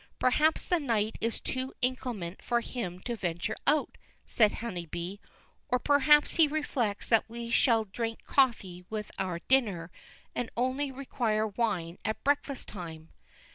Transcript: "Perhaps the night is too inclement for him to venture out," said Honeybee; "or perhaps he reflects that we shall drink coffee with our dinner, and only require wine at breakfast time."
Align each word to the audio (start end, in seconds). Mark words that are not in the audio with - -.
"Perhaps 0.17 0.67
the 0.67 0.79
night 0.79 1.15
is 1.21 1.39
too 1.39 1.75
inclement 1.83 2.43
for 2.43 2.61
him 2.61 3.01
to 3.01 3.15
venture 3.15 3.55
out," 3.67 3.99
said 4.25 4.53
Honeybee; 4.53 5.17
"or 5.69 5.77
perhaps 5.77 6.37
he 6.37 6.47
reflects 6.47 7.07
that 7.07 7.29
we 7.29 7.51
shall 7.51 7.85
drink 7.85 8.25
coffee 8.25 8.83
with 8.89 9.11
our 9.19 9.41
dinner, 9.41 9.91
and 10.33 10.49
only 10.57 10.91
require 10.91 11.45
wine 11.45 11.99
at 12.03 12.23
breakfast 12.23 12.67
time." 12.67 13.11